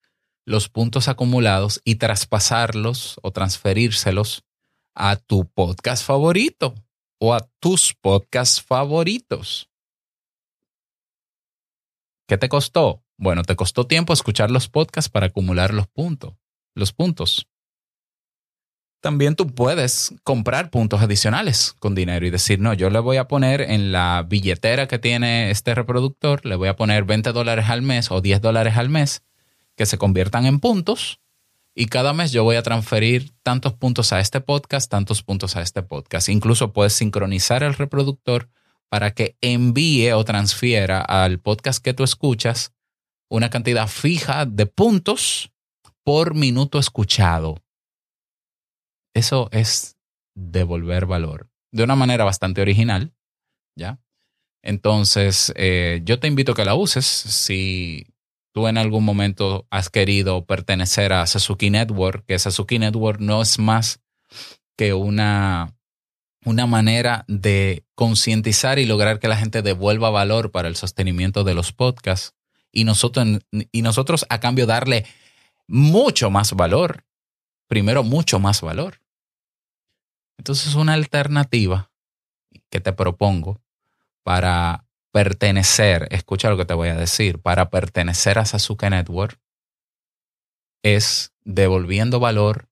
los 0.45 0.69
puntos 0.69 1.07
acumulados 1.07 1.81
y 1.83 1.95
traspasarlos 1.95 3.19
o 3.23 3.31
transferírselos 3.31 4.43
a 4.93 5.15
tu 5.15 5.45
podcast 5.47 6.05
favorito 6.05 6.75
o 7.19 7.33
a 7.33 7.39
tus 7.59 7.93
podcasts 7.95 8.61
favoritos. 8.61 9.69
¿Qué 12.27 12.37
te 12.37 12.49
costó? 12.49 13.04
Bueno, 13.17 13.43
te 13.43 13.55
costó 13.55 13.87
tiempo 13.87 14.13
escuchar 14.13 14.51
los 14.51 14.67
podcasts 14.67 15.09
para 15.09 15.27
acumular 15.27 15.73
los 15.73 15.87
puntos. 15.87 16.33
Los 16.73 16.91
puntos. 16.91 17.47
También 19.01 19.35
tú 19.35 19.53
puedes 19.53 20.15
comprar 20.23 20.71
puntos 20.71 21.01
adicionales 21.01 21.75
con 21.79 21.93
dinero 21.93 22.25
y 22.25 22.31
decir, 22.31 22.59
no, 22.59 22.73
yo 22.73 22.89
le 22.89 22.99
voy 22.99 23.17
a 23.17 23.27
poner 23.27 23.61
en 23.61 23.91
la 23.91 24.25
billetera 24.27 24.87
que 24.87 24.97
tiene 24.97 25.51
este 25.51 25.75
reproductor, 25.75 26.43
le 26.45 26.55
voy 26.55 26.69
a 26.69 26.75
poner 26.75 27.03
20 27.03 27.31
dólares 27.31 27.69
al 27.69 27.83
mes 27.83 28.09
o 28.09 28.21
10 28.21 28.41
dólares 28.41 28.77
al 28.77 28.89
mes 28.89 29.23
que 29.75 29.85
se 29.85 29.99
conviertan 29.99 30.47
en 30.47 30.59
puntos 30.59 31.19
y 31.75 31.85
cada 31.85 32.13
mes 32.13 32.31
yo 32.31 32.43
voy 32.43 32.55
a 32.55 32.63
transferir 32.63 33.31
tantos 33.43 33.73
puntos 33.73 34.11
a 34.13 34.21
este 34.21 34.41
podcast, 34.41 34.89
tantos 34.89 35.21
puntos 35.21 35.55
a 35.55 35.61
este 35.61 35.83
podcast. 35.83 36.29
Incluso 36.29 36.73
puedes 36.73 36.93
sincronizar 36.93 37.63
el 37.63 37.73
reproductor 37.73 38.49
para 38.89 39.11
que 39.11 39.37
envíe 39.41 40.13
o 40.13 40.23
transfiera 40.23 41.01
al 41.01 41.39
podcast 41.39 41.83
que 41.83 41.93
tú 41.93 42.03
escuchas 42.03 42.74
una 43.35 43.49
cantidad 43.49 43.87
fija 43.87 44.45
de 44.45 44.65
puntos 44.65 45.51
por 46.03 46.35
minuto 46.35 46.79
escuchado. 46.79 47.61
Eso 49.13 49.49
es 49.51 49.97
devolver 50.35 51.05
valor 51.05 51.49
de 51.71 51.83
una 51.83 51.95
manera 51.95 52.23
bastante 52.23 52.61
original, 52.61 53.13
¿ya? 53.77 53.99
Entonces, 54.63 55.53
eh, 55.57 56.01
yo 56.05 56.19
te 56.19 56.27
invito 56.27 56.53
a 56.53 56.55
que 56.55 56.65
la 56.65 56.75
uses. 56.75 57.05
Si 57.05 58.07
tú 58.53 58.67
en 58.67 58.77
algún 58.77 59.03
momento 59.03 59.67
has 59.69 59.89
querido 59.89 60.45
pertenecer 60.45 61.11
a 61.11 61.27
Sasuke 61.27 61.69
Network, 61.69 62.25
que 62.25 62.39
Sasuke 62.39 62.79
Network 62.79 63.19
no 63.19 63.41
es 63.41 63.59
más 63.59 63.99
que 64.77 64.93
una, 64.93 65.75
una 66.45 66.65
manera 66.65 67.25
de 67.27 67.85
concientizar 67.95 68.79
y 68.79 68.85
lograr 68.85 69.19
que 69.19 69.27
la 69.27 69.37
gente 69.37 69.61
devuelva 69.61 70.09
valor 70.09 70.51
para 70.51 70.69
el 70.69 70.77
sostenimiento 70.77 71.43
de 71.43 71.53
los 71.53 71.73
podcasts 71.73 72.33
y 72.75 72.83
nosotros, 72.83 73.39
y 73.71 73.81
nosotros 73.81 74.27
a 74.29 74.39
cambio 74.39 74.67
darle 74.67 75.05
mucho 75.65 76.29
más 76.29 76.53
valor, 76.53 77.05
primero 77.67 78.03
mucho 78.03 78.37
más 78.37 78.61
valor. 78.61 79.01
Entonces, 80.37 80.75
una 80.75 80.93
alternativa 80.93 81.89
que 82.69 82.81
te 82.81 82.93
propongo 82.93 83.61
para 84.23 84.85
pertenecer, 85.11 86.07
escucha 86.11 86.49
lo 86.49 86.57
que 86.57 86.65
te 86.65 86.73
voy 86.73 86.89
a 86.89 86.95
decir, 86.95 87.39
para 87.39 87.69
pertenecer 87.69 88.37
a 88.37 88.45
Sasuke 88.45 88.89
Network 88.89 89.39
es 90.83 91.33
devolviendo 91.45 92.19
valor 92.19 92.67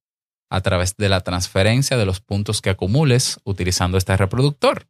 a 0.50 0.62
través 0.62 0.98
de 0.98 1.10
la 1.10 1.22
transferencia 1.22 1.98
de 1.98 2.06
los 2.06 2.20
puntos 2.20 2.62
que 2.62 2.70
acumules 2.70 3.40
utilizando 3.46 3.98
este 3.98 4.16
reproductor. 4.18 4.88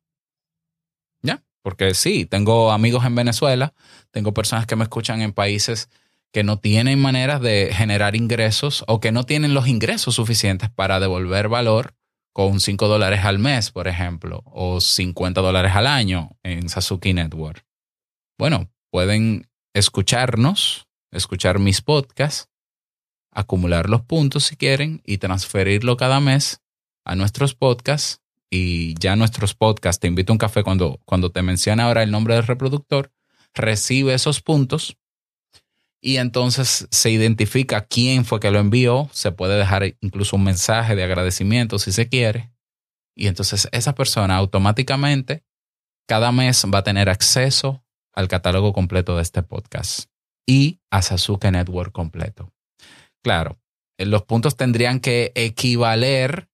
¿Ya? 1.21 1.43
Porque 1.63 1.95
sí, 1.95 2.25
tengo 2.25 2.71
amigos 2.71 3.05
en 3.05 3.15
Venezuela, 3.15 3.73
tengo 4.11 4.33
personas 4.33 4.67
que 4.67 4.75
me 4.75 4.83
escuchan 4.83 5.21
en 5.21 5.33
países 5.33 5.89
que 6.33 6.43
no 6.43 6.57
tienen 6.57 6.99
maneras 6.99 7.41
de 7.41 7.71
generar 7.73 8.15
ingresos 8.15 8.83
o 8.87 8.99
que 8.99 9.11
no 9.11 9.23
tienen 9.23 9.53
los 9.53 9.67
ingresos 9.67 10.15
suficientes 10.15 10.69
para 10.69 10.99
devolver 10.99 11.47
valor 11.47 11.95
con 12.33 12.59
5 12.59 12.87
dólares 12.87 13.23
al 13.23 13.37
mes, 13.37 13.69
por 13.69 13.87
ejemplo, 13.87 14.41
o 14.45 14.81
50 14.81 15.41
dólares 15.41 15.73
al 15.75 15.85
año 15.85 16.31
en 16.41 16.67
Sasuke 16.69 17.13
Network. 17.13 17.63
Bueno, 18.39 18.71
pueden 18.89 19.47
escucharnos, 19.75 20.87
escuchar 21.11 21.59
mis 21.59 21.83
podcasts, 21.83 22.49
acumular 23.31 23.87
los 23.87 24.01
puntos 24.01 24.45
si 24.45 24.55
quieren 24.55 25.01
y 25.05 25.19
transferirlo 25.19 25.97
cada 25.97 26.19
mes 26.19 26.61
a 27.05 27.15
nuestros 27.15 27.53
podcasts. 27.53 28.22
Y 28.55 28.93
ya 28.99 29.15
nuestros 29.15 29.55
podcasts, 29.55 29.99
te 29.99 30.07
invito 30.07 30.31
a 30.31 30.35
un 30.35 30.37
café. 30.37 30.61
Cuando, 30.61 30.99
cuando 31.05 31.31
te 31.31 31.41
menciona 31.41 31.85
ahora 31.85 32.03
el 32.03 32.11
nombre 32.11 32.35
del 32.35 32.45
reproductor, 32.45 33.11
recibe 33.55 34.13
esos 34.13 34.41
puntos 34.41 34.95
y 35.99 36.17
entonces 36.17 36.87
se 36.91 37.09
identifica 37.09 37.81
quién 37.81 38.25
fue 38.25 38.39
que 38.39 38.51
lo 38.51 38.59
envió, 38.59 39.09
se 39.11 39.31
puede 39.31 39.57
dejar 39.57 39.95
incluso 40.01 40.35
un 40.35 40.43
mensaje 40.43 40.95
de 40.95 41.03
agradecimiento 41.03 41.79
si 41.79 41.91
se 41.91 42.09
quiere, 42.09 42.51
y 43.15 43.25
entonces 43.25 43.67
esa 43.71 43.95
persona 43.95 44.35
automáticamente 44.35 45.43
cada 46.07 46.31
mes 46.31 46.63
va 46.71 46.79
a 46.79 46.83
tener 46.83 47.09
acceso 47.09 47.83
al 48.13 48.27
catálogo 48.27 48.71
completo 48.71 49.15
de 49.15 49.23
este 49.23 49.41
podcast 49.41 50.11
y 50.45 50.79
a 50.91 51.01
Sasuke 51.01 51.49
Network 51.49 51.91
completo. 51.91 52.51
Claro, 53.23 53.57
eh, 53.97 54.05
los 54.05 54.21
puntos 54.23 54.57
tendrían 54.57 54.99
que 54.99 55.31
equivaler 55.33 56.49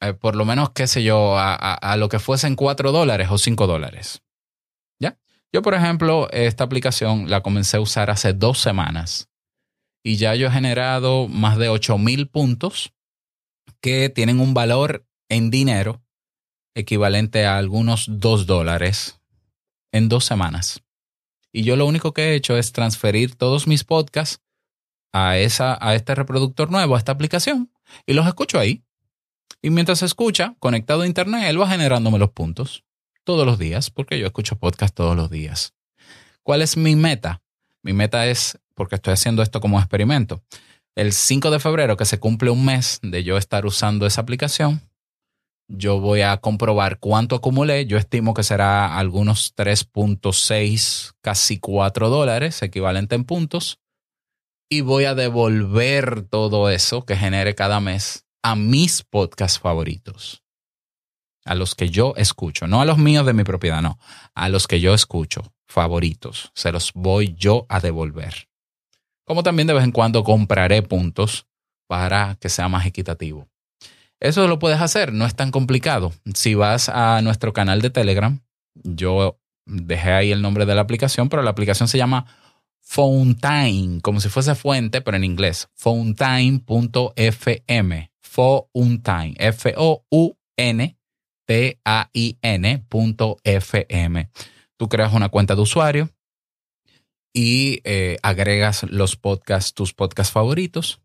eh, 0.00 0.14
por 0.14 0.36
lo 0.36 0.44
menos, 0.44 0.70
qué 0.70 0.86
sé 0.86 1.02
yo, 1.02 1.38
a, 1.38 1.54
a 1.54 1.96
lo 1.96 2.08
que 2.08 2.18
fuesen 2.18 2.56
4 2.56 2.92
dólares 2.92 3.28
o 3.30 3.38
5 3.38 3.66
dólares. 3.66 4.22
Yo, 5.52 5.62
por 5.62 5.72
ejemplo, 5.72 6.28
esta 6.32 6.64
aplicación 6.64 7.30
la 7.30 7.42
comencé 7.42 7.78
a 7.78 7.80
usar 7.80 8.10
hace 8.10 8.34
dos 8.34 8.58
semanas 8.58 9.30
y 10.04 10.16
ya 10.16 10.34
yo 10.34 10.48
he 10.48 10.50
generado 10.50 11.28
más 11.28 11.56
de 11.56 11.70
8000 11.70 12.28
puntos 12.28 12.92
que 13.80 14.10
tienen 14.10 14.40
un 14.40 14.54
valor 14.54 15.06
en 15.30 15.50
dinero 15.50 16.04
equivalente 16.74 17.46
a 17.46 17.56
algunos 17.56 18.06
2 18.06 18.46
dólares 18.46 19.20
en 19.92 20.10
dos 20.10 20.24
semanas. 20.24 20.82
Y 21.52 21.62
yo 21.62 21.76
lo 21.76 21.86
único 21.86 22.12
que 22.12 22.32
he 22.32 22.34
hecho 22.34 22.58
es 22.58 22.72
transferir 22.72 23.34
todos 23.34 23.66
mis 23.66 23.82
podcasts 23.82 24.42
a, 25.12 25.38
esa, 25.38 25.78
a 25.80 25.94
este 25.94 26.14
reproductor 26.14 26.70
nuevo, 26.70 26.94
a 26.94 26.98
esta 26.98 27.12
aplicación, 27.12 27.72
y 28.04 28.12
los 28.12 28.26
escucho 28.26 28.58
ahí. 28.58 28.84
Y 29.66 29.70
mientras 29.70 30.04
escucha, 30.04 30.54
conectado 30.60 31.02
a 31.02 31.08
Internet, 31.08 31.46
él 31.48 31.60
va 31.60 31.68
generándome 31.68 32.20
los 32.20 32.30
puntos 32.30 32.84
todos 33.24 33.44
los 33.44 33.58
días, 33.58 33.90
porque 33.90 34.16
yo 34.16 34.26
escucho 34.26 34.54
podcast 34.60 34.94
todos 34.94 35.16
los 35.16 35.28
días. 35.28 35.74
¿Cuál 36.44 36.62
es 36.62 36.76
mi 36.76 36.94
meta? 36.94 37.42
Mi 37.82 37.92
meta 37.92 38.28
es, 38.28 38.60
porque 38.76 38.94
estoy 38.94 39.14
haciendo 39.14 39.42
esto 39.42 39.60
como 39.60 39.80
experimento, 39.80 40.40
el 40.94 41.12
5 41.12 41.50
de 41.50 41.58
febrero, 41.58 41.96
que 41.96 42.04
se 42.04 42.20
cumple 42.20 42.50
un 42.50 42.64
mes 42.64 43.00
de 43.02 43.24
yo 43.24 43.36
estar 43.36 43.66
usando 43.66 44.06
esa 44.06 44.20
aplicación, 44.20 44.82
yo 45.66 45.98
voy 45.98 46.20
a 46.20 46.36
comprobar 46.36 47.00
cuánto 47.00 47.34
acumulé. 47.34 47.86
Yo 47.86 47.98
estimo 47.98 48.34
que 48.34 48.44
será 48.44 48.96
algunos 48.96 49.52
3.6, 49.56 51.14
casi 51.20 51.58
4 51.58 52.08
dólares, 52.08 52.62
equivalente 52.62 53.16
en 53.16 53.24
puntos. 53.24 53.80
Y 54.70 54.82
voy 54.82 55.06
a 55.06 55.16
devolver 55.16 56.22
todo 56.22 56.70
eso 56.70 57.04
que 57.04 57.16
genere 57.16 57.56
cada 57.56 57.80
mes 57.80 58.25
a 58.46 58.54
mis 58.54 59.02
podcasts 59.02 59.58
favoritos 59.58 60.44
a 61.44 61.56
los 61.56 61.74
que 61.74 61.88
yo 61.88 62.14
escucho, 62.16 62.68
no 62.68 62.80
a 62.80 62.84
los 62.84 62.96
míos 62.96 63.26
de 63.26 63.32
mi 63.32 63.42
propiedad, 63.42 63.82
no, 63.82 63.98
a 64.36 64.48
los 64.48 64.68
que 64.68 64.78
yo 64.78 64.94
escucho, 64.94 65.52
favoritos, 65.66 66.52
se 66.54 66.70
los 66.70 66.92
voy 66.94 67.34
yo 67.36 67.66
a 67.68 67.80
devolver. 67.80 68.48
Como 69.24 69.42
también 69.42 69.66
de 69.66 69.74
vez 69.74 69.82
en 69.82 69.90
cuando 69.90 70.22
compraré 70.22 70.82
puntos 70.82 71.48
para 71.88 72.36
que 72.40 72.48
sea 72.48 72.68
más 72.68 72.86
equitativo. 72.86 73.48
Eso 74.20 74.46
lo 74.46 74.60
puedes 74.60 74.80
hacer, 74.80 75.12
no 75.12 75.26
es 75.26 75.34
tan 75.34 75.50
complicado. 75.50 76.12
Si 76.34 76.54
vas 76.54 76.88
a 76.88 77.20
nuestro 77.22 77.52
canal 77.52 77.82
de 77.82 77.90
Telegram, 77.90 78.44
yo 78.74 79.40
dejé 79.64 80.12
ahí 80.12 80.30
el 80.30 80.40
nombre 80.40 80.66
de 80.66 80.76
la 80.76 80.82
aplicación, 80.82 81.28
pero 81.28 81.42
la 81.42 81.50
aplicación 81.50 81.88
se 81.88 81.98
llama 81.98 82.26
Fountain, 82.80 83.98
como 84.00 84.20
si 84.20 84.28
fuese 84.28 84.54
fuente, 84.54 85.00
pero 85.00 85.16
en 85.16 85.24
inglés. 85.24 85.68
Fountain.fm. 85.74 88.10
Fountain. 88.36 89.34
F-O-U-N 89.38 90.96
T-A-I-N.fm. 91.46 91.88
Tú 94.76 94.88
creas 94.88 95.12
una 95.14 95.28
cuenta 95.30 95.54
de 95.54 95.62
usuario 95.62 96.10
y 97.32 97.80
eh, 97.84 98.18
agregas 98.22 98.82
los 98.82 99.16
podcasts, 99.16 99.72
tus 99.72 99.94
podcasts 99.94 100.32
favoritos 100.32 101.00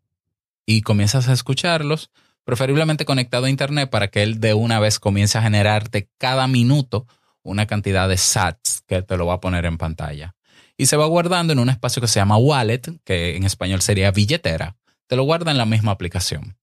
y 0.65 0.81
comienzas 0.81 1.29
a 1.29 1.33
escucharlos, 1.33 2.09
preferiblemente 2.43 3.05
conectado 3.05 3.45
a 3.45 3.49
Internet 3.49 3.89
para 3.89 4.09
que 4.09 4.23
él 4.23 4.39
de 4.39 4.53
una 4.53 4.79
vez 4.79 4.99
comience 4.99 5.37
a 5.37 5.43
generarte 5.43 6.09
cada 6.17 6.47
minuto 6.47 7.07
una 7.43 7.65
cantidad 7.65 8.09
de 8.09 8.17
sats 8.17 8.83
que 8.85 9.01
te 9.01 9.17
lo 9.17 9.25
va 9.25 9.35
a 9.35 9.41
poner 9.41 9.65
en 9.65 9.77
pantalla. 9.77 10.35
Y 10.77 10.87
se 10.87 10.97
va 10.97 11.05
guardando 11.05 11.53
en 11.53 11.59
un 11.59 11.69
espacio 11.69 12.01
que 12.01 12.07
se 12.07 12.19
llama 12.19 12.37
wallet, 12.37 12.81
que 13.03 13.35
en 13.35 13.43
español 13.43 13.81
sería 13.81 14.11
billetera. 14.11 14.75
Te 15.07 15.15
lo 15.15 15.23
guarda 15.23 15.51
en 15.51 15.57
la 15.57 15.65
misma 15.65 15.91
aplicación. 15.91 16.57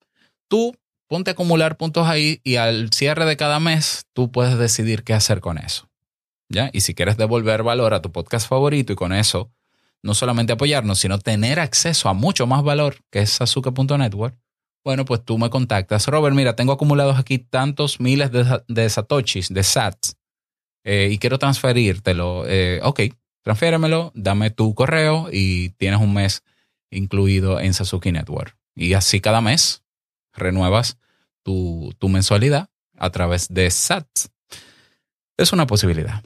Tú 0.48 0.76
ponte 1.08 1.30
a 1.30 1.32
acumular 1.32 1.76
puntos 1.76 2.06
ahí 2.06 2.40
y 2.44 2.56
al 2.56 2.90
cierre 2.92 3.24
de 3.24 3.36
cada 3.36 3.60
mes 3.60 4.06
tú 4.12 4.30
puedes 4.30 4.58
decidir 4.58 5.04
qué 5.04 5.14
hacer 5.14 5.40
con 5.40 5.58
eso. 5.58 5.88
¿Ya? 6.50 6.70
Y 6.72 6.80
si 6.80 6.94
quieres 6.94 7.16
devolver 7.16 7.62
valor 7.62 7.92
a 7.92 8.00
tu 8.00 8.10
podcast 8.10 8.48
favorito 8.48 8.92
y 8.92 8.96
con 8.96 9.12
eso 9.12 9.50
no 10.02 10.14
solamente 10.14 10.52
apoyarnos, 10.52 10.98
sino 10.98 11.18
tener 11.18 11.60
acceso 11.60 12.08
a 12.08 12.14
mucho 12.14 12.46
más 12.46 12.62
valor 12.62 12.96
que 13.10 13.20
es 13.20 13.30
Sasuke.network, 13.30 14.36
bueno, 14.84 15.04
pues 15.04 15.24
tú 15.24 15.38
me 15.38 15.50
contactas. 15.50 16.06
Robert, 16.06 16.34
mira, 16.34 16.56
tengo 16.56 16.72
acumulados 16.72 17.18
aquí 17.18 17.38
tantos 17.38 18.00
miles 18.00 18.30
de, 18.32 18.88
satoshis, 18.88 19.52
de 19.52 19.62
sats, 19.62 20.16
eh, 20.84 21.10
y 21.12 21.18
quiero 21.18 21.38
transferírtelo. 21.38 22.44
Eh, 22.46 22.80
ok, 22.82 23.00
transfiéremelo, 23.42 24.12
dame 24.14 24.50
tu 24.50 24.74
correo 24.74 25.28
y 25.30 25.70
tienes 25.70 26.00
un 26.00 26.14
mes 26.14 26.42
incluido 26.90 27.60
en 27.60 27.74
Sasuke 27.74 28.12
Network. 28.12 28.56
Y 28.74 28.94
así 28.94 29.20
cada 29.20 29.40
mes 29.40 29.82
renuevas 30.38 30.98
tu, 31.42 31.94
mensualidad 32.08 32.70
a 32.96 33.10
través 33.10 33.48
de 33.48 33.70
SATS. 33.70 34.30
Es 35.36 35.52
una 35.52 35.66
posibilidad. 35.66 36.22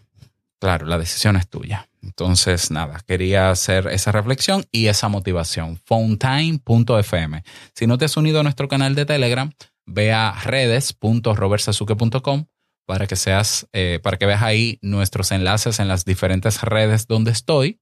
claro, 0.59 0.87
la 0.87 0.98
decisión 0.98 1.37
es 1.37 1.48
tuya. 1.48 1.88
Entonces, 2.03 2.70
nada, 2.70 3.01
quería 3.07 3.51
hacer 3.51 3.88
esa 3.88 4.12
reflexión 4.12 4.64
y 4.72 4.87
esa 4.87 5.09
motivación. 5.09 5.79
Phonetime.fm. 5.85 7.44
Si 7.75 7.87
no 7.87 7.98
te 7.98 8.07
has 8.07 8.16
unido 8.16 8.40
a 8.40 8.42
nuestro 8.42 8.68
canal 8.68 8.94
de 8.94 9.07
Telegram, 9.07 9.53
ve 9.87 10.12
a 10.12 10.33
redes.robertsazuke.com 10.33 12.46
para 12.87 13.07
que 13.07 13.16
seas, 13.16 13.66
eh, 13.72 14.01
para 14.03 14.18
que 14.18 14.27
veas 14.27 14.42
ahí 14.42 14.79
nuestros 14.83 15.31
enlaces 15.31 15.79
en 15.79 15.88
las 15.88 16.05
diferentes 16.05 16.61
redes 16.62 17.07
donde 17.07 17.31
estoy 17.31 17.81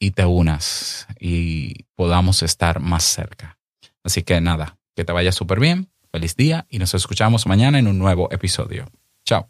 y 0.00 0.10
te 0.10 0.24
unas 0.24 1.06
y 1.20 1.84
podamos 1.94 2.42
estar 2.42 2.80
más 2.80 3.04
cerca. 3.04 3.58
Así 4.02 4.22
que 4.22 4.40
nada, 4.40 4.76
que 4.94 5.04
te 5.04 5.12
vaya 5.12 5.32
súper 5.32 5.60
bien, 5.60 5.90
feliz 6.10 6.36
día 6.36 6.66
y 6.68 6.78
nos 6.78 6.94
escuchamos 6.94 7.46
mañana 7.46 7.78
en 7.78 7.86
un 7.86 7.98
nuevo 7.98 8.28
episodio. 8.32 8.86
Chao. 9.24 9.48